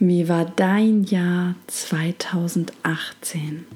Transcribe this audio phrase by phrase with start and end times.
[0.00, 3.66] Wie war dein Jahr 2018?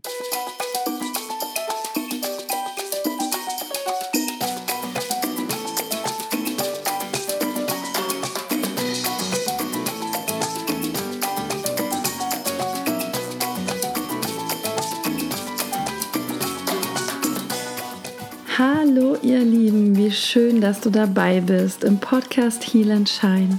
[18.57, 23.59] Hallo ihr Lieben, wie schön, dass du dabei bist im Podcast Heal and Shine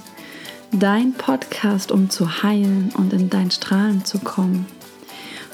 [0.74, 4.66] dein Podcast, um zu heilen und in dein Strahlen zu kommen.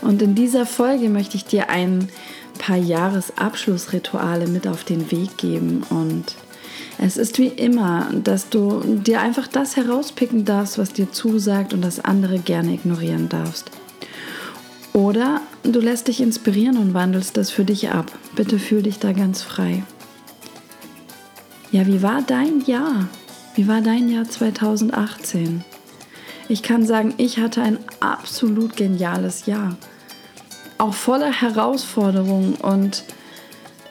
[0.01, 2.07] Und in dieser Folge möchte ich dir ein
[2.57, 5.83] paar Jahresabschlussrituale mit auf den Weg geben.
[5.89, 6.35] Und
[6.97, 11.81] es ist wie immer, dass du dir einfach das herauspicken darfst, was dir zusagt und
[11.81, 13.71] das andere gerne ignorieren darfst.
[14.93, 18.11] Oder du lässt dich inspirieren und wandelst das für dich ab.
[18.35, 19.83] Bitte fühl dich da ganz frei.
[21.71, 23.07] Ja, wie war dein Jahr?
[23.55, 25.63] Wie war dein Jahr 2018?
[26.47, 29.75] Ich kann sagen, ich hatte ein absolut geniales Jahr.
[30.77, 33.03] Auch voller Herausforderungen und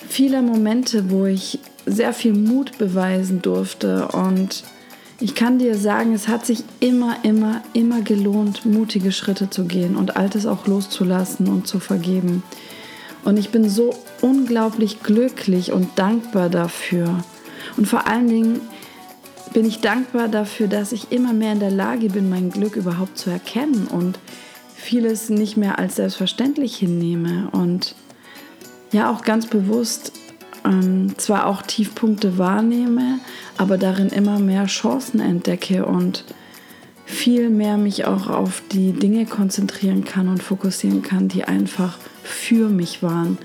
[0.09, 4.09] vieler Momente, wo ich sehr viel Mut beweisen durfte.
[4.09, 4.65] Und
[5.21, 9.97] ich kann dir sagen, es hat sich immer, immer, immer gelohnt, mutige Schritte zu gehen
[9.97, 12.43] und Altes auch loszulassen und zu vergeben.
[13.25, 17.23] Und ich bin so unglaublich glücklich und dankbar dafür.
[17.77, 18.61] Und vor allen Dingen,
[19.53, 23.19] bin ich dankbar dafür, dass ich immer mehr in der Lage bin, mein Glück überhaupt
[23.19, 24.19] zu erkennen und
[24.75, 27.95] vieles nicht mehr als selbstverständlich hinnehme und
[28.93, 30.13] ja auch ganz bewusst
[30.65, 33.21] ähm, zwar auch Tiefpunkte wahrnehme,
[33.57, 36.25] aber darin immer mehr Chancen entdecke und
[37.05, 42.69] viel mehr mich auch auf die Dinge konzentrieren kann und fokussieren kann, die einfach für
[42.69, 43.39] mich waren.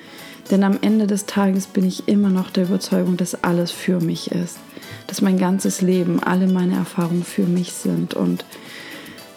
[0.52, 4.32] Denn am Ende des Tages bin ich immer noch der Überzeugung, dass alles für mich
[4.32, 4.60] ist
[5.08, 8.14] dass mein ganzes Leben, alle meine Erfahrungen für mich sind.
[8.14, 8.46] Und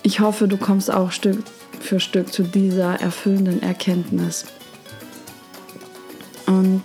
[0.03, 1.43] ich hoffe, du kommst auch Stück
[1.81, 4.47] für Stück zu dieser erfüllenden Erkenntnis.
[6.47, 6.83] Und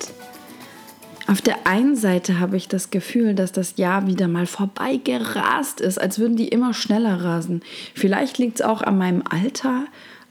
[1.28, 5.80] auf der einen Seite habe ich das Gefühl, dass das Jahr wieder mal vorbei gerast
[5.80, 7.62] ist, als würden die immer schneller rasen.
[7.96, 9.86] Vielleicht liegt es auch an meinem Alter,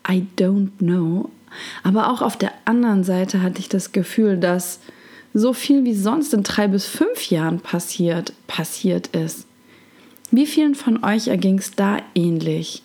[0.06, 1.30] I don't know.
[1.82, 4.80] Aber auch auf der anderen Seite hatte ich das Gefühl, dass
[5.32, 9.46] so viel wie sonst in drei bis fünf Jahren passiert, passiert ist.
[10.30, 12.82] Wie vielen von euch erging es da ähnlich?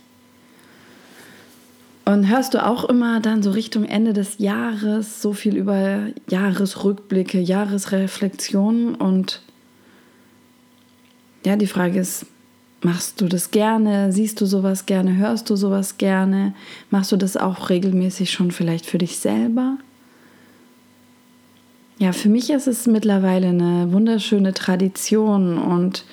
[2.06, 7.39] Und hörst du auch immer dann so Richtung Ende des Jahres so viel über Jahresrückblicke,
[7.39, 9.41] Jahresreflexionen und
[11.44, 12.27] ja, die Frage ist,
[12.81, 14.12] machst du das gerne?
[14.12, 15.16] Siehst du sowas gerne?
[15.16, 16.53] Hörst du sowas gerne?
[16.91, 19.77] Machst du das auch regelmäßig schon vielleicht für dich selber?
[21.97, 26.03] Ja, für mich ist es mittlerweile eine wunderschöne Tradition und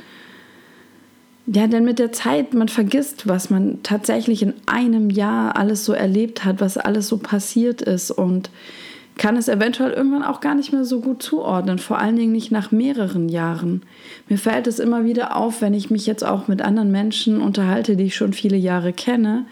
[1.46, 5.92] ja, denn mit der Zeit, man vergisst, was man tatsächlich in einem Jahr alles so
[5.92, 8.50] erlebt hat, was alles so passiert ist und
[9.18, 12.52] kann es eventuell irgendwann auch gar nicht mehr so gut zuordnen, vor allen Dingen nicht
[12.52, 13.82] nach mehreren Jahren.
[14.28, 17.96] Mir fällt es immer wieder auf, wenn ich mich jetzt auch mit anderen Menschen unterhalte,
[17.96, 19.44] die ich schon viele Jahre kenne,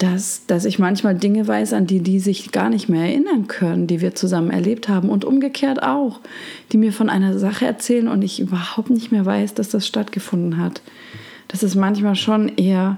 [0.00, 3.86] dass, dass ich manchmal Dinge weiß, an die die sich gar nicht mehr erinnern können,
[3.86, 6.20] die wir zusammen erlebt haben und umgekehrt auch,
[6.72, 10.56] die mir von einer Sache erzählen und ich überhaupt nicht mehr weiß, dass das stattgefunden
[10.56, 10.80] hat.
[11.48, 12.96] Das ist manchmal schon eher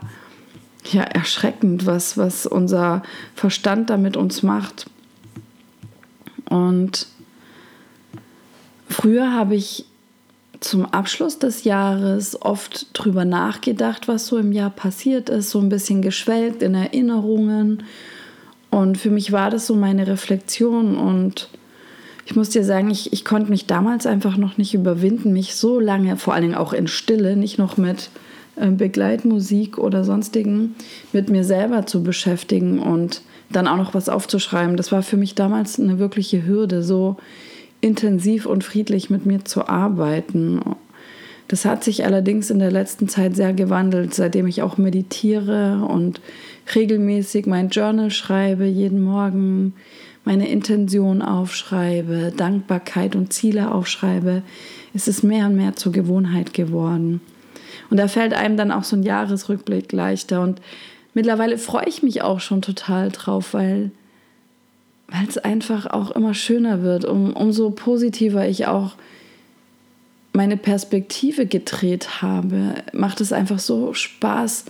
[0.93, 3.03] ja, erschreckend, was, was unser
[3.35, 4.89] Verstand damit uns macht.
[6.49, 7.09] Und
[8.89, 9.87] früher habe ich
[10.65, 15.69] zum Abschluss des Jahres oft drüber nachgedacht, was so im Jahr passiert ist, so ein
[15.69, 17.83] bisschen geschwelgt in Erinnerungen.
[18.71, 20.97] Und für mich war das so meine Reflexion.
[20.97, 21.49] Und
[22.25, 25.81] ich muss dir sagen, ich, ich konnte mich damals einfach noch nicht überwinden, mich so
[25.81, 28.11] lange, vor allen Dingen auch in Stille, nicht noch mit
[28.57, 30.75] äh, Begleitmusik oder sonstigen,
[31.13, 34.77] mit mir selber zu beschäftigen und dann auch noch was aufzuschreiben.
[34.77, 37.17] Das war für mich damals eine wirkliche Hürde, so
[37.83, 40.63] intensiv und friedlich mit mir zu arbeiten.
[41.49, 46.23] Das hat sich allerdings in der letzten Zeit sehr gewandelt, seitdem ich auch meditiere und
[46.75, 49.75] regelmäßig mein Journal schreibe, jeden Morgen
[50.25, 54.43] meine Intention aufschreibe, Dankbarkeit und Ziele aufschreibe,
[54.95, 57.21] ist es mehr und mehr zur Gewohnheit geworden.
[57.91, 60.41] Und da fällt einem dann auch so ein Jahresrückblick leichter.
[60.41, 60.63] Und
[61.13, 63.91] mittlerweile freue ich mich auch schon total drauf, weil
[65.13, 68.93] weil es einfach auch immer schöner wird, um, umso positiver ich auch
[70.33, 74.65] meine Perspektive gedreht habe, macht es einfach so Spaß,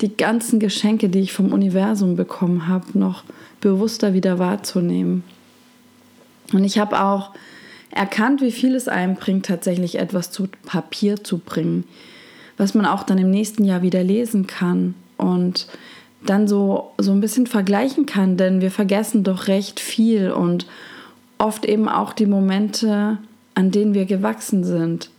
[0.00, 3.24] die ganzen Geschenke, die ich vom Universum bekommen habe, noch
[3.60, 5.24] bewusster wieder wahrzunehmen.
[6.52, 7.32] Und ich habe auch
[7.90, 11.82] erkannt, wie viel es einem bringt, tatsächlich etwas zu Papier zu bringen,
[12.56, 15.66] was man auch dann im nächsten Jahr wieder lesen kann und
[16.24, 20.66] dann so, so ein bisschen vergleichen kann, denn wir vergessen doch recht viel und
[21.38, 23.18] oft eben auch die Momente,
[23.54, 25.10] an denen wir gewachsen sind.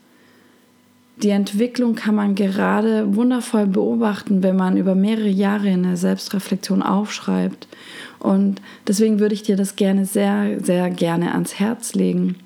[1.22, 6.82] Die Entwicklung kann man gerade wundervoll beobachten, wenn man über mehrere Jahre in der Selbstreflexion
[6.82, 7.68] aufschreibt.
[8.20, 12.38] Und deswegen würde ich dir das gerne sehr, sehr gerne ans Herz legen.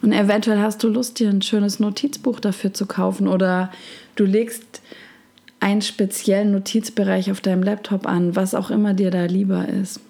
[0.00, 3.70] Und eventuell hast du Lust, dir ein schönes Notizbuch dafür zu kaufen oder
[4.14, 4.80] du legst
[5.60, 10.00] einen speziellen Notizbereich auf deinem Laptop an, was auch immer dir da lieber ist.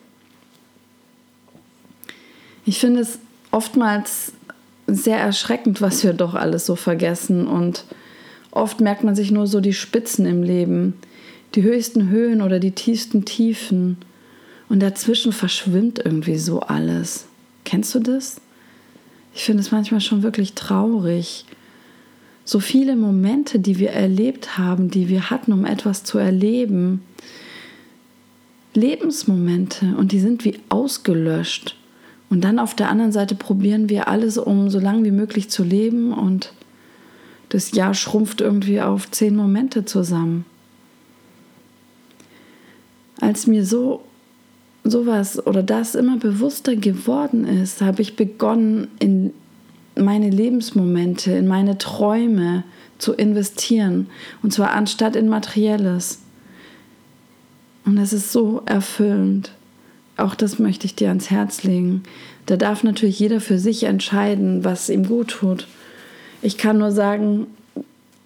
[2.65, 3.19] Ich finde es
[3.53, 4.33] oftmals
[4.87, 7.85] sehr erschreckend, was wir doch alles so vergessen und
[8.51, 10.95] oft merkt man sich nur so die Spitzen im Leben,
[11.55, 13.99] die höchsten Höhen oder die tiefsten Tiefen
[14.69, 17.27] und dazwischen verschwimmt irgendwie so alles.
[17.65, 18.41] Kennst du das?
[19.35, 21.45] Ich finde es manchmal schon wirklich traurig.
[22.47, 27.03] So viele Momente, die wir erlebt haben, die wir hatten, um etwas zu erleben.
[28.73, 31.77] Lebensmomente und die sind wie ausgelöscht.
[32.31, 35.65] Und dann auf der anderen Seite probieren wir alles, um so lange wie möglich zu
[35.65, 36.53] leben und
[37.49, 40.45] das Jahr schrumpft irgendwie auf zehn Momente zusammen.
[43.21, 44.05] Als mir so
[44.85, 49.33] sowas oder das immer bewusster geworden ist, habe ich begonnen, in
[49.97, 52.65] meine Lebensmomente, in meine Träume
[52.99, 54.09] zu investieren.
[54.43, 56.21] Und zwar anstatt in Materielles.
[57.85, 59.53] Und es ist so erfüllend.
[60.17, 62.03] Auch das möchte ich dir ans Herz legen.
[62.47, 65.67] Da darf natürlich jeder für sich entscheiden, was ihm gut tut.
[66.43, 67.47] Ich kann nur sagen,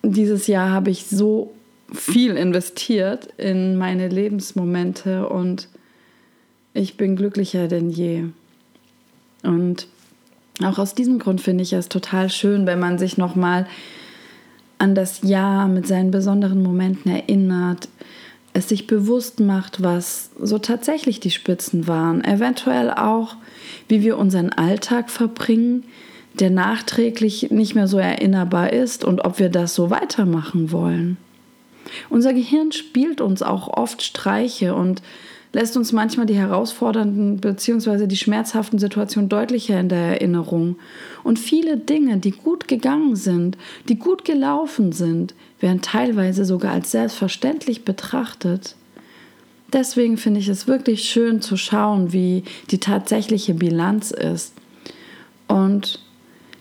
[0.02, 1.52] dieses Jahr habe ich so
[1.92, 5.68] viel investiert in meine Lebensmomente und
[6.72, 8.24] ich bin glücklicher denn je.
[9.42, 9.88] Und
[10.64, 13.66] auch aus diesem Grund finde ich es total schön, wenn man sich nochmal
[14.78, 17.88] an das Jahr mit seinen besonderen Momenten erinnert,
[18.52, 23.36] es sich bewusst macht, was so tatsächlich die Spitzen waren, eventuell auch,
[23.88, 25.84] wie wir unseren Alltag verbringen,
[26.34, 31.16] der nachträglich nicht mehr so erinnerbar ist und ob wir das so weitermachen wollen.
[32.08, 35.02] Unser Gehirn spielt uns auch oft Streiche und
[35.52, 38.06] lässt uns manchmal die herausfordernden bzw.
[38.06, 40.76] die schmerzhaften Situationen deutlicher in der Erinnerung.
[41.24, 43.56] Und viele Dinge, die gut gegangen sind,
[43.88, 48.76] die gut gelaufen sind, werden teilweise sogar als selbstverständlich betrachtet.
[49.72, 54.54] Deswegen finde ich es wirklich schön zu schauen, wie die tatsächliche Bilanz ist.
[55.46, 56.00] Und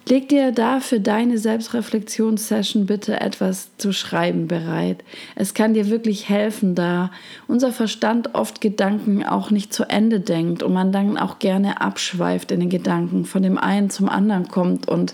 [0.09, 5.03] Leg dir da für deine Selbstreflexionssession bitte etwas zu schreiben bereit.
[5.35, 7.11] Es kann dir wirklich helfen, da
[7.47, 12.51] unser Verstand oft Gedanken auch nicht zu Ende denkt und man dann auch gerne abschweift
[12.51, 15.13] in den Gedanken, von dem einen zum anderen kommt und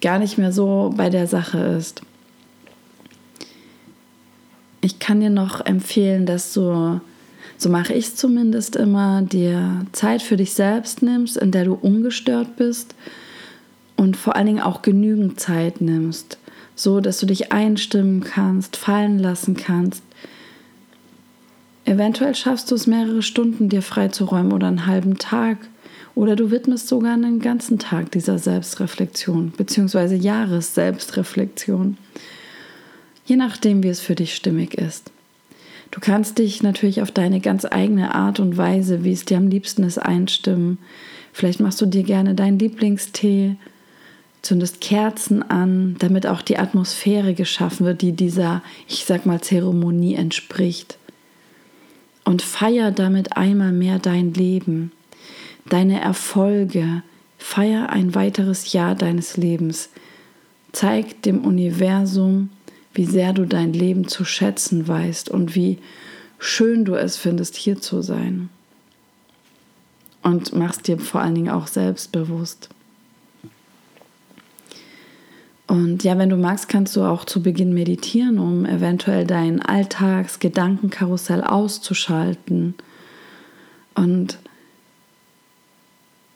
[0.00, 2.00] gar nicht mehr so bei der Sache ist.
[4.80, 7.02] Ich kann dir noch empfehlen, dass du,
[7.58, 11.74] so mache ich es zumindest immer, dir Zeit für dich selbst nimmst, in der du
[11.74, 12.94] ungestört bist
[13.96, 16.38] und vor allen Dingen auch genügend Zeit nimmst,
[16.74, 20.02] so dass du dich einstimmen kannst, fallen lassen kannst.
[21.84, 25.58] Eventuell schaffst du es mehrere Stunden dir freizuräumen oder einen halben Tag
[26.16, 30.16] oder du widmest sogar einen ganzen Tag dieser Selbstreflexion bzw.
[30.16, 31.96] Jahres-Selbstreflexion,
[33.24, 35.12] je nachdem, wie es für dich stimmig ist.
[35.90, 39.48] Du kannst dich natürlich auf deine ganz eigene Art und Weise, wie es dir am
[39.48, 40.78] liebsten ist, einstimmen.
[41.32, 43.56] Vielleicht machst du dir gerne deinen Lieblingstee
[44.46, 50.14] zündest Kerzen an, damit auch die Atmosphäre geschaffen wird, die dieser, ich sag mal, Zeremonie
[50.14, 50.98] entspricht.
[52.24, 54.92] Und feier damit einmal mehr dein Leben,
[55.68, 57.02] deine Erfolge,
[57.38, 59.90] feier ein weiteres Jahr deines Lebens.
[60.72, 62.50] Zeig dem Universum,
[62.94, 65.78] wie sehr du dein Leben zu schätzen weißt und wie
[66.38, 68.48] schön du es findest, hier zu sein.
[70.22, 72.68] Und machst dir vor allen Dingen auch selbstbewusst.
[75.76, 81.44] Und ja, wenn du magst, kannst du auch zu Beginn meditieren, um eventuell dein Alltagsgedankenkarussell
[81.44, 82.74] auszuschalten.
[83.94, 84.38] Und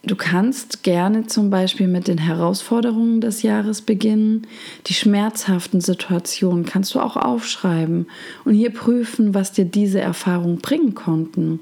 [0.03, 4.47] du kannst gerne zum Beispiel mit den Herausforderungen des Jahres beginnen.
[4.89, 8.09] Die schmerzhaften Situationen kannst du auch aufschreiben
[8.45, 11.61] und hier prüfen, was dir diese Erfahrung bringen konnten,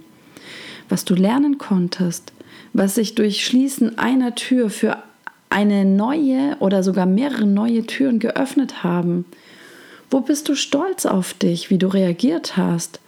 [0.88, 2.32] was du lernen konntest,
[2.72, 4.96] was sich durch Schließen einer Tür für
[5.50, 9.24] eine neue oder sogar mehrere neue Türen geöffnet haben?
[10.10, 13.00] Wo bist du stolz auf dich, wie du reagiert hast?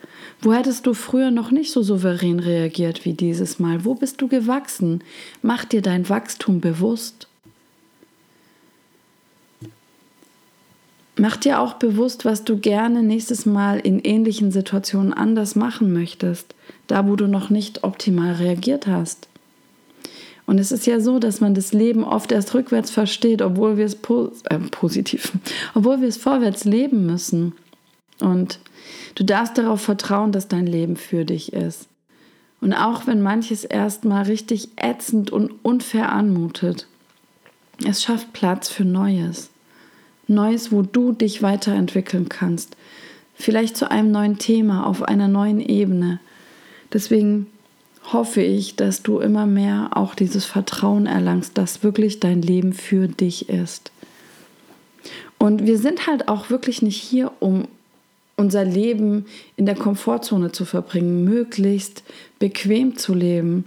[0.42, 3.84] Wo hättest du früher noch nicht so souverän reagiert wie dieses Mal?
[3.84, 5.02] Wo bist du gewachsen?
[5.42, 7.26] Mach dir dein Wachstum bewusst.
[11.16, 16.54] Mach dir auch bewusst, was du gerne nächstes Mal in ähnlichen Situationen anders machen möchtest,
[16.86, 19.28] da wo du noch nicht optimal reagiert hast.
[20.50, 23.84] Und es ist ja so, dass man das Leben oft erst rückwärts versteht, obwohl wir
[23.84, 25.30] es po äh, positiv,
[25.74, 27.52] obwohl wir es vorwärts leben müssen.
[28.18, 28.58] Und
[29.14, 31.86] du darfst darauf vertrauen, dass dein Leben für dich ist.
[32.60, 36.88] Und auch wenn manches erstmal richtig ätzend und unfair anmutet,
[37.86, 39.50] es schafft Platz für Neues.
[40.26, 42.76] Neues, wo du dich weiterentwickeln kannst.
[43.34, 46.18] Vielleicht zu einem neuen Thema, auf einer neuen Ebene.
[46.92, 47.46] Deswegen
[48.12, 53.08] hoffe ich, dass du immer mehr auch dieses Vertrauen erlangst, dass wirklich dein Leben für
[53.08, 53.92] dich ist.
[55.38, 57.66] Und wir sind halt auch wirklich nicht hier, um
[58.36, 59.26] unser Leben
[59.56, 62.02] in der Komfortzone zu verbringen, möglichst
[62.38, 63.64] bequem zu leben.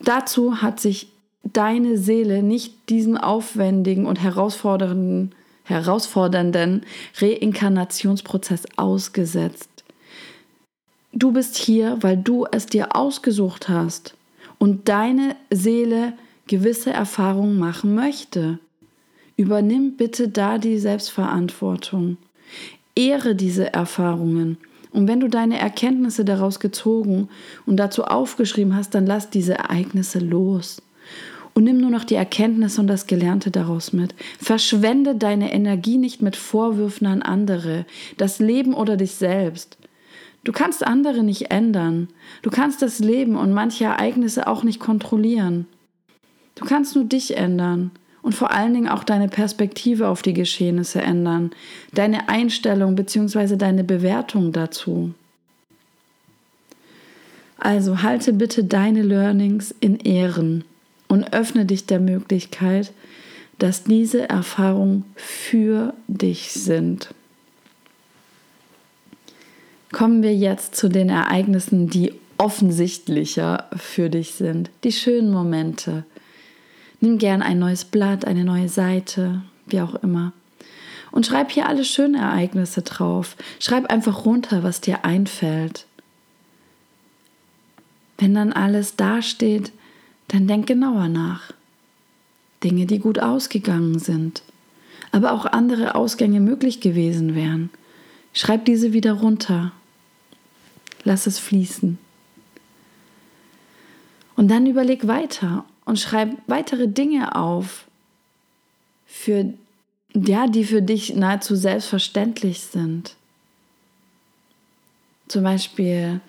[0.00, 1.08] Dazu hat sich
[1.42, 5.32] deine Seele nicht diesen aufwendigen und herausfordernden
[5.66, 6.86] herausfordernden
[7.18, 9.75] Reinkarnationsprozess ausgesetzt.
[11.18, 14.14] Du bist hier, weil du es dir ausgesucht hast
[14.58, 16.12] und deine Seele
[16.46, 18.58] gewisse Erfahrungen machen möchte.
[19.38, 22.18] Übernimm bitte da die Selbstverantwortung.
[22.94, 24.58] Ehre diese Erfahrungen.
[24.92, 27.30] Und wenn du deine Erkenntnisse daraus gezogen
[27.64, 30.82] und dazu aufgeschrieben hast, dann lass diese Ereignisse los
[31.54, 34.14] und nimm nur noch die Erkenntnisse und das Gelernte daraus mit.
[34.38, 37.86] Verschwende deine Energie nicht mit Vorwürfen an andere,
[38.18, 39.78] das Leben oder dich selbst.
[40.46, 42.06] Du kannst andere nicht ändern.
[42.42, 45.66] Du kannst das Leben und manche Ereignisse auch nicht kontrollieren.
[46.54, 47.90] Du kannst nur dich ändern
[48.22, 51.50] und vor allen Dingen auch deine Perspektive auf die Geschehnisse ändern,
[51.94, 53.56] deine Einstellung bzw.
[53.56, 55.12] deine Bewertung dazu.
[57.58, 60.62] Also halte bitte deine Learnings in Ehren
[61.08, 62.92] und öffne dich der Möglichkeit,
[63.58, 67.15] dass diese Erfahrungen für dich sind.
[69.96, 76.04] Kommen wir jetzt zu den Ereignissen, die offensichtlicher für dich sind, die schönen Momente.
[77.00, 80.34] Nimm gern ein neues Blatt, eine neue Seite, wie auch immer.
[81.12, 83.36] Und schreib hier alle schönen Ereignisse drauf.
[83.58, 85.86] Schreib einfach runter, was dir einfällt.
[88.18, 89.72] Wenn dann alles dasteht,
[90.28, 91.54] dann denk genauer nach.
[92.62, 94.42] Dinge, die gut ausgegangen sind,
[95.10, 97.70] aber auch andere Ausgänge möglich gewesen wären.
[98.34, 99.72] Schreib diese wieder runter.
[101.06, 101.98] Lass es fließen.
[104.34, 107.86] Und dann überleg weiter und schreib weitere Dinge auf,
[109.06, 109.54] für,
[110.14, 113.14] ja, die für dich nahezu selbstverständlich sind.
[115.28, 116.20] Zum Beispiel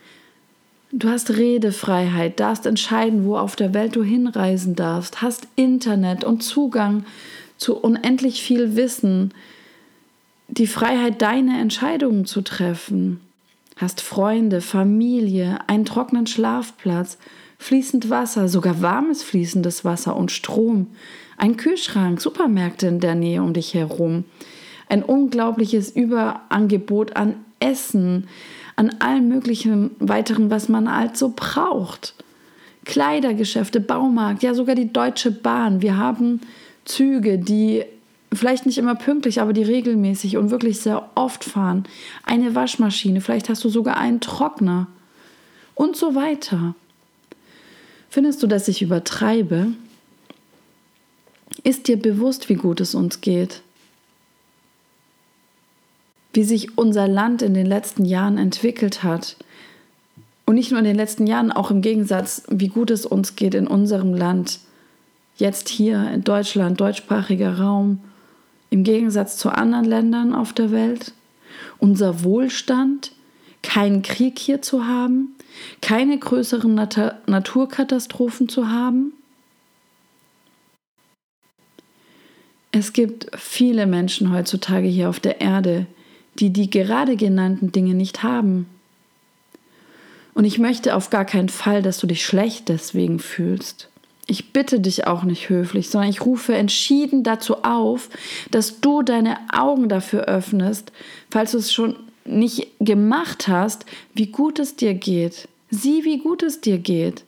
[0.91, 6.43] Du hast Redefreiheit, darfst entscheiden, wo auf der Welt du hinreisen darfst, hast Internet und
[6.43, 7.03] Zugang
[7.57, 9.34] zu unendlich viel Wissen,
[10.48, 13.19] die Freiheit, deine Entscheidungen zu treffen,
[13.77, 17.17] hast Freunde, Familie, einen trockenen Schlafplatz,
[17.57, 20.88] fließend Wasser, sogar warmes fließendes Wasser und Strom,
[21.38, 24.25] ein Kühlschrank, Supermärkte in der Nähe um dich herum,
[24.89, 28.27] ein unglaubliches Überangebot an Essen,
[28.75, 32.15] an allem möglichen weiteren, was man halt so braucht.
[32.86, 35.81] Kleidergeschäfte, Baumarkt, ja sogar die Deutsche Bahn.
[35.81, 36.41] Wir haben
[36.86, 37.84] Züge, die
[38.34, 41.86] vielleicht nicht immer pünktlich, aber die regelmäßig und wirklich sehr oft fahren.
[42.24, 44.88] Eine Waschmaschine, vielleicht hast du sogar einen Trockner
[45.75, 46.75] und so weiter.
[48.10, 49.74] Findest du, dass ich übertreibe?
[51.63, 53.62] Ist dir bewusst, wie gut es uns geht?
[56.38, 59.38] wie sich unser Land in den letzten Jahren entwickelt hat.
[60.46, 63.55] Und nicht nur in den letzten Jahren, auch im Gegensatz, wie gut es uns geht
[63.55, 64.60] in unserem Land,
[65.38, 68.01] jetzt hier in Deutschland, deutschsprachiger Raum,
[68.69, 71.13] im Gegensatz zu anderen Ländern auf der Welt.
[71.79, 73.12] Unser Wohlstand,
[73.63, 75.36] keinen Krieg hier zu haben,
[75.81, 79.13] keine größeren Nat Naturkatastrophen zu haben.
[82.71, 85.88] Es gibt viele Menschen heutzutage hier auf der Erde,
[86.39, 88.67] die die gerade genannten Dinge nicht haben.
[90.33, 93.89] Und ich möchte auf gar keinen Fall, dass du dich schlecht deswegen fühlst.
[94.29, 98.10] Ich bitte dich auch nicht höflich, sondern ich rufe entschieden dazu auf,
[98.51, 100.91] dass du deine Augen dafür öffnest,
[101.31, 105.48] falls du es schon nicht gemacht hast, wie gut es dir geht.
[105.69, 107.24] Sieh, wie gut es dir geht.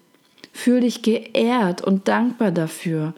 [0.52, 3.14] Fühl dich geehrt und dankbar dafür.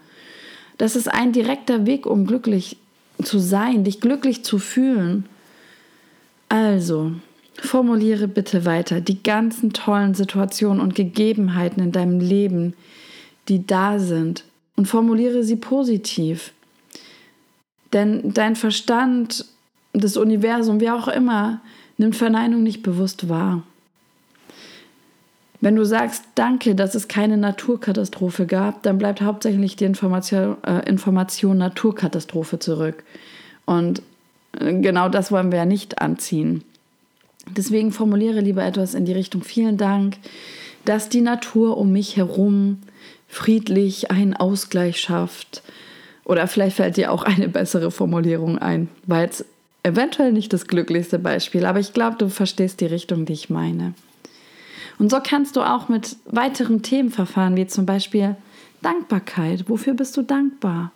[0.77, 2.77] Das ist ein direkter Weg, um glücklich
[3.23, 5.25] zu sein, dich glücklich zu fühlen.
[6.49, 7.13] Also,
[7.55, 12.73] formuliere bitte weiter die ganzen tollen Situationen und Gegebenheiten in deinem Leben,
[13.47, 14.43] die da sind,
[14.75, 16.53] und formuliere sie positiv.
[17.93, 19.45] Denn dein Verstand
[19.93, 21.61] das Universum, wie auch immer,
[21.97, 23.63] nimmt Verneinung nicht bewusst wahr.
[25.59, 30.89] Wenn du sagst, danke, dass es keine Naturkatastrophe gab, dann bleibt hauptsächlich die Information, äh,
[30.89, 33.03] Information Naturkatastrophe zurück.
[33.65, 34.01] Und
[34.59, 36.63] äh, genau das wollen wir ja nicht anziehen.
[37.55, 40.17] Deswegen formuliere lieber etwas in die Richtung vielen Dank,
[40.85, 42.79] dass die Natur um mich herum
[43.31, 45.63] friedlich einen Ausgleich schafft.
[46.25, 49.45] Oder vielleicht fällt dir auch eine bessere Formulierung ein, weil es
[49.83, 53.93] eventuell nicht das glücklichste Beispiel, aber ich glaube, du verstehst die Richtung, die ich meine.
[54.99, 58.35] Und so kannst du auch mit weiteren Themen verfahren, wie zum Beispiel
[58.81, 59.67] Dankbarkeit.
[59.67, 60.91] Wofür bist du dankbar?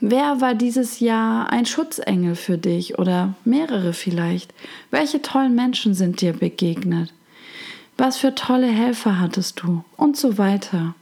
[0.00, 4.52] Wer war dieses Jahr ein Schutzengel für dich oder mehrere vielleicht?
[4.90, 7.12] Welche tollen Menschen sind dir begegnet?
[7.96, 9.84] Was für tolle Helfer hattest du?
[9.96, 10.94] Und so weiter.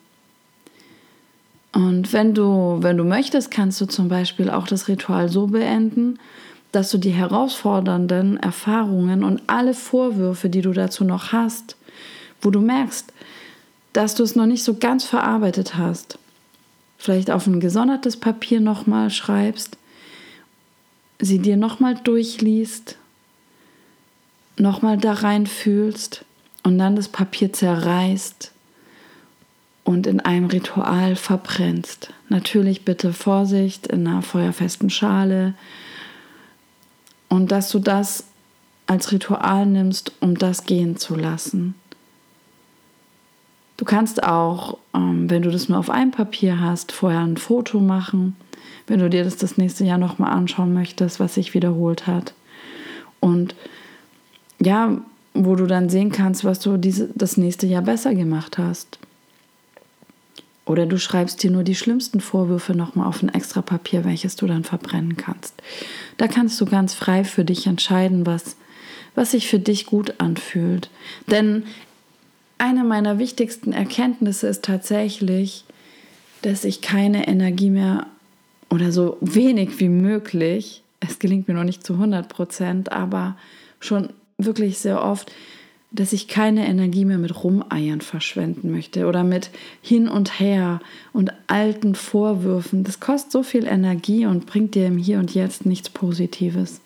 [1.72, 6.18] Und wenn du, wenn du möchtest, kannst du zum Beispiel auch das Ritual so beenden,
[6.72, 11.76] dass du die herausfordernden Erfahrungen und alle Vorwürfe, die du dazu noch hast,
[12.42, 13.12] wo du merkst,
[13.92, 16.18] dass du es noch nicht so ganz verarbeitet hast,
[16.96, 19.78] vielleicht auf ein gesondertes Papier nochmal schreibst,
[21.20, 22.96] sie dir nochmal durchliest,
[24.56, 26.24] nochmal da rein fühlst
[26.62, 28.52] und dann das Papier zerreißt
[29.84, 32.12] und in einem Ritual verbrennst.
[32.28, 35.54] Natürlich bitte Vorsicht in einer feuerfesten Schale
[37.28, 38.24] und dass du das
[38.86, 41.74] als Ritual nimmst, um das gehen zu lassen.
[43.76, 47.80] Du kannst auch, ähm, wenn du das nur auf einem Papier hast, vorher ein Foto
[47.80, 48.36] machen,
[48.86, 52.34] wenn du dir das das nächste Jahr nochmal anschauen möchtest, was sich wiederholt hat.
[53.20, 53.54] Und
[54.60, 55.00] ja,
[55.34, 58.98] wo du dann sehen kannst, was du diese, das nächste Jahr besser gemacht hast.
[60.66, 64.46] Oder du schreibst dir nur die schlimmsten Vorwürfe nochmal auf ein extra Papier, welches du
[64.46, 65.54] dann verbrennen kannst.
[66.16, 68.56] Da kannst du ganz frei für dich entscheiden, was,
[69.14, 70.90] was sich für dich gut anfühlt.
[71.26, 71.64] Denn
[72.58, 75.64] eine meiner wichtigsten Erkenntnisse ist tatsächlich,
[76.42, 78.06] dass ich keine Energie mehr
[78.68, 83.36] oder so wenig wie möglich, es gelingt mir noch nicht zu 100 Prozent, aber
[83.80, 84.10] schon
[84.44, 85.32] wirklich sehr oft
[85.92, 89.50] dass ich keine Energie mehr mit Rumeiern verschwenden möchte oder mit
[89.82, 90.80] hin und her
[91.12, 92.84] und alten Vorwürfen.
[92.84, 96.80] Das kostet so viel Energie und bringt dir im Hier und Jetzt nichts Positives.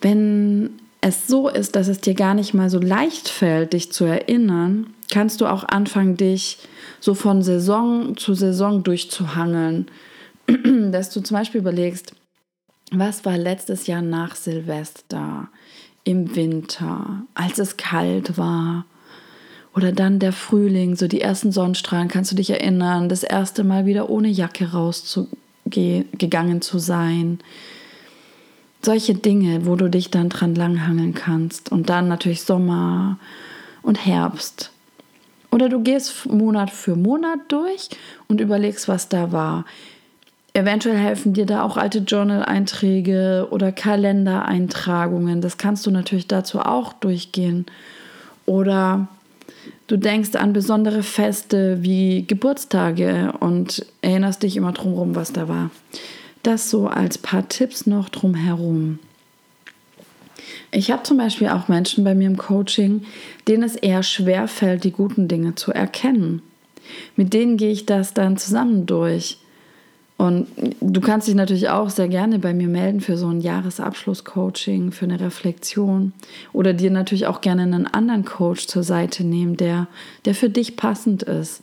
[0.00, 4.04] Wenn es so ist, dass es dir gar nicht mal so leicht fällt, dich zu
[4.04, 6.58] erinnern, kannst du auch anfangen, dich
[7.00, 9.88] so von Saison zu Saison durchzuhangeln.
[10.92, 12.14] dass du zum Beispiel überlegst,
[12.98, 15.48] was war letztes Jahr nach Silvester?
[16.04, 18.84] im Winter, als es kalt war.
[19.74, 23.86] Oder dann der Frühling, so die ersten Sonnenstrahlen, kannst du dich erinnern, das erste Mal
[23.86, 27.40] wieder ohne Jacke rausgegangen zu sein.
[28.82, 31.72] Solche Dinge, wo du dich dann dran langhangeln kannst.
[31.72, 33.18] Und dann natürlich Sommer
[33.82, 34.70] und Herbst.
[35.50, 37.88] Oder du gehst Monat für Monat durch
[38.28, 39.64] und überlegst, was da war.
[40.56, 45.40] Eventuell helfen dir da auch alte Journal-Einträge oder Kalendereintragungen.
[45.40, 47.66] Das kannst du natürlich dazu auch durchgehen.
[48.46, 49.08] Oder
[49.88, 55.70] du denkst an besondere Feste wie Geburtstage und erinnerst dich immer drumherum, was da war.
[56.44, 59.00] Das so als paar Tipps noch drumherum.
[60.70, 63.04] Ich habe zum Beispiel auch Menschen bei mir im Coaching,
[63.48, 66.42] denen es eher schwer fällt, die guten Dinge zu erkennen.
[67.16, 69.38] Mit denen gehe ich das dann zusammen durch.
[70.16, 70.46] Und
[70.80, 75.06] du kannst dich natürlich auch sehr gerne bei mir melden für so ein Jahresabschluss-Coaching, für
[75.06, 76.12] eine Reflexion
[76.52, 79.88] oder dir natürlich auch gerne einen anderen Coach zur Seite nehmen, der,
[80.24, 81.62] der für dich passend ist.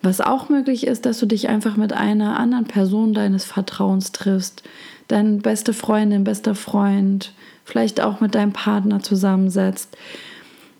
[0.00, 4.62] Was auch möglich ist, dass du dich einfach mit einer anderen Person deines Vertrauens triffst,
[5.08, 7.34] deine beste Freundin, bester Freund,
[7.64, 9.96] vielleicht auch mit deinem Partner zusammensetzt.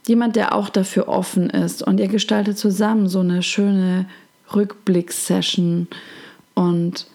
[0.06, 4.06] Jemand, der auch dafür offen ist und ihr gestaltet zusammen so eine schöne
[4.54, 5.88] Rückblickssession.
[5.88, 5.88] session
[6.61, 7.07] und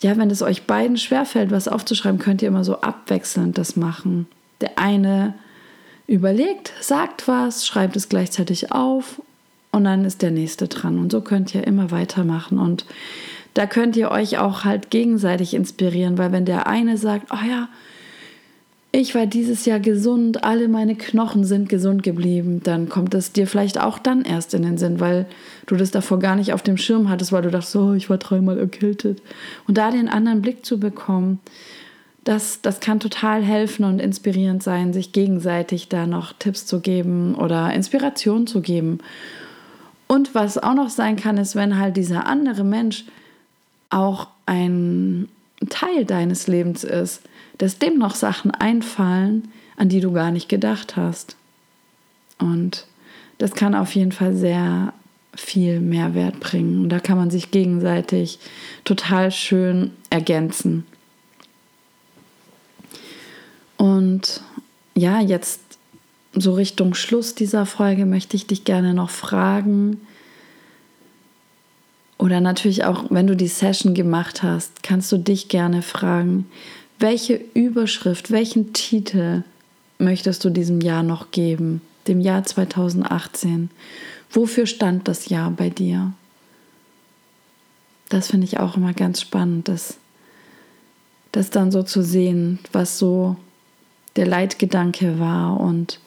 [0.00, 4.28] ja, wenn es euch beiden schwerfällt, was aufzuschreiben, könnt ihr immer so abwechselnd das machen.
[4.60, 5.34] Der eine
[6.06, 9.20] überlegt, sagt was, schreibt es gleichzeitig auf
[9.72, 11.00] und dann ist der nächste dran.
[11.00, 12.60] Und so könnt ihr immer weitermachen.
[12.60, 12.86] Und
[13.54, 17.68] da könnt ihr euch auch halt gegenseitig inspirieren, weil wenn der eine sagt, oh ja,
[19.00, 23.48] ich war dieses Jahr gesund, alle meine Knochen sind gesund geblieben, dann kommt es dir
[23.48, 25.26] vielleicht auch dann erst in den Sinn, weil
[25.66, 28.18] du das davor gar nicht auf dem Schirm hattest, weil du dachtest, so, ich war
[28.18, 29.20] dreimal erkältet.
[29.66, 31.40] Und da den anderen Blick zu bekommen,
[32.22, 37.34] das, das kann total helfen und inspirierend sein, sich gegenseitig da noch Tipps zu geben
[37.34, 38.98] oder Inspiration zu geben.
[40.06, 43.06] Und was auch noch sein kann, ist, wenn halt dieser andere Mensch
[43.90, 45.28] auch ein
[45.68, 47.22] Teil deines Lebens ist,
[47.58, 51.36] dass dem noch Sachen einfallen, an die du gar nicht gedacht hast.
[52.38, 52.86] Und
[53.38, 54.92] das kann auf jeden Fall sehr
[55.34, 56.82] viel Mehrwert bringen.
[56.82, 58.38] Und da kann man sich gegenseitig
[58.84, 60.86] total schön ergänzen.
[63.76, 64.40] Und
[64.94, 65.60] ja, jetzt
[66.32, 70.00] so Richtung Schluss dieser Folge möchte ich dich gerne noch fragen,
[72.24, 76.46] oder natürlich auch, wenn du die Session gemacht hast, kannst du dich gerne fragen,
[77.04, 79.42] welche Überschrift, welchen Titel
[79.98, 83.68] möchtest du diesem Jahr noch geben, dem Jahr 2018?
[84.30, 86.14] Wofür stand das Jahr bei dir?
[88.08, 89.98] Das finde ich auch immer ganz spannend, das,
[91.30, 93.36] das dann so zu sehen, was so
[94.16, 96.00] der Leitgedanke war und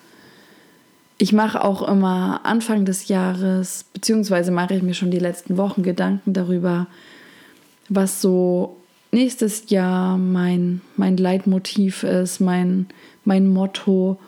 [1.19, 5.83] ich mache auch immer Anfang des Jahres, beziehungsweise mache ich mir schon die letzten Wochen
[5.83, 6.87] Gedanken darüber,
[7.87, 8.77] was so
[9.11, 12.87] nächstes Jahr mein, mein Leitmotiv ist, mein,
[13.25, 14.19] mein Motto.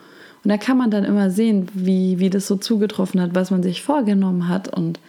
[0.44, 3.64] Und da kann man dann immer sehen, wie, wie das so zugetroffen hat, was man
[3.64, 5.00] sich vorgenommen hat und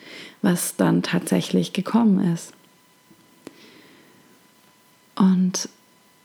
[0.43, 2.53] was dann tatsächlich gekommen ist.
[5.17, 5.69] Und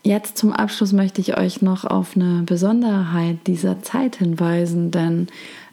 [0.06, 5.26] Jetzt zum Abschluss möchte ich euch noch auf eine Besonderheit dieser Zeit hinweisen, denn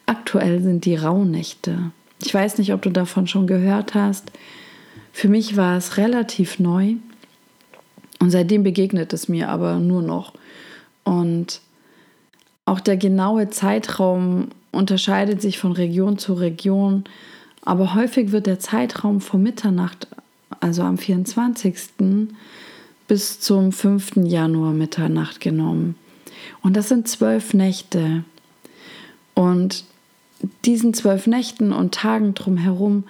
[0.07, 1.91] aktuell sind die Rauhnächte.
[2.19, 4.31] Ich weiß nicht, ob du davon schon gehört hast.
[5.12, 6.95] Für mich war es relativ neu
[8.23, 10.31] und seitdem begegnet es mir aber nur noch.
[11.03, 11.59] Und
[12.63, 17.03] auch der genaue Zeitraum unterscheidet sich von Region zu Region,
[17.63, 20.07] aber häufig wird der Zeitraum vor Mitternacht,
[20.62, 21.75] also am 24
[23.09, 24.15] bis zum 5.
[24.23, 25.95] Januar Mitternacht genommen.
[26.62, 28.23] Und das sind zwölf Nächte.
[29.33, 29.83] Und
[30.63, 33.03] diesen zwölf Nächten und Tagen drumherum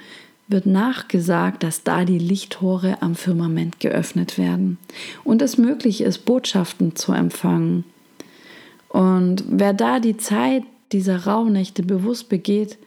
[0.54, 4.78] wird nachgesagt, dass da die Lichttore am Firmament geöffnet werden
[5.26, 7.84] und es möglich ist, Botschaften zu empfangen.
[8.88, 10.64] Und wer da die Zeit
[10.94, 12.78] dieser Rauhnächte bewusst begeht,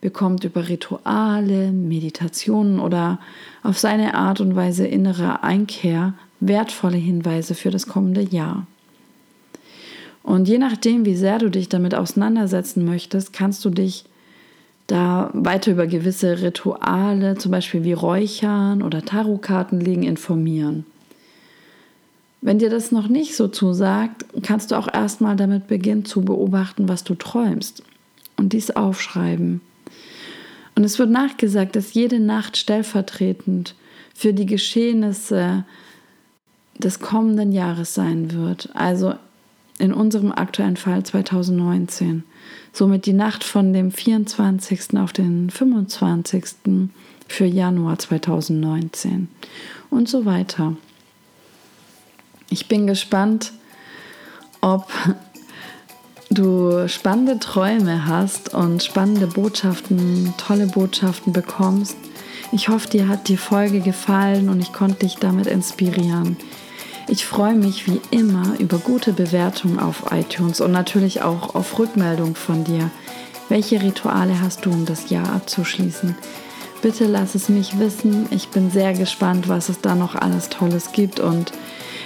[0.00, 3.18] bekommt über Rituale, Meditationen oder
[3.62, 8.66] auf seine Art und Weise innere Einkehr wertvolle Hinweise für das kommende Jahr.
[10.22, 14.04] Und je nachdem, wie sehr du dich damit auseinandersetzen möchtest, kannst du dich
[14.88, 20.84] da weiter über gewisse Rituale, zum Beispiel wie Räuchern oder Tarotkarten legen, informieren.
[22.40, 26.88] Wenn dir das noch nicht so zusagt, kannst du auch erstmal damit beginnen zu beobachten,
[26.88, 27.82] was du träumst
[28.36, 29.60] und dies aufschreiben.
[30.74, 33.74] Und es wird nachgesagt, dass jede Nacht stellvertretend
[34.14, 35.64] für die Geschehnisse
[36.78, 38.70] des kommenden Jahres sein wird.
[38.74, 39.14] Also
[39.78, 42.22] in unserem aktuellen Fall 2019.
[42.72, 44.98] Somit die Nacht von dem 24.
[44.98, 46.44] auf den 25.
[47.26, 49.28] für Januar 2019
[49.90, 50.76] und so weiter.
[52.50, 53.52] Ich bin gespannt,
[54.60, 54.90] ob
[56.30, 61.96] du spannende Träume hast und spannende Botschaften, tolle Botschaften bekommst.
[62.52, 66.36] Ich hoffe, dir hat die Folge gefallen und ich konnte dich damit inspirieren.
[67.10, 72.34] Ich freue mich wie immer über gute Bewertungen auf iTunes und natürlich auch auf Rückmeldung
[72.34, 72.90] von dir.
[73.48, 76.14] Welche Rituale hast du, um das Jahr abzuschließen?
[76.82, 78.26] Bitte lass es mich wissen.
[78.30, 81.52] Ich bin sehr gespannt, was es da noch alles Tolles gibt und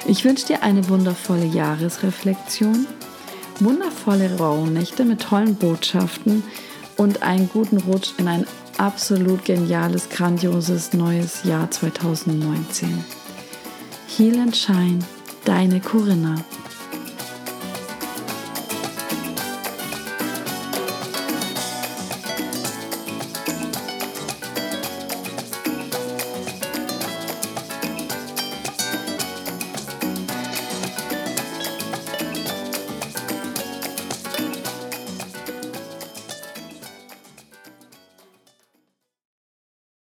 [0.06, 2.86] ich wünsche dir eine wundervolle Jahresreflexion,
[3.58, 6.44] wundervolle Rauhnächte mit tollen Botschaften
[6.96, 8.46] und einen guten Rutsch in ein
[8.78, 13.21] absolut geniales, grandioses neues Jahr 2019.
[14.18, 15.03] Heal and Shine,
[15.46, 16.44] deine Corinna.